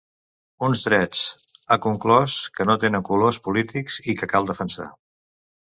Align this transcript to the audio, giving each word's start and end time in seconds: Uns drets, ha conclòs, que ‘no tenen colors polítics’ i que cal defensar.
Uns 0.67 0.79
drets, 0.85 1.21
ha 1.67 1.77
conclòs, 1.83 2.39
que 2.57 2.67
‘no 2.71 2.77
tenen 2.87 3.07
colors 3.13 3.41
polítics’ 3.51 4.01
i 4.15 4.19
que 4.23 4.33
cal 4.35 4.51
defensar. 4.55 4.93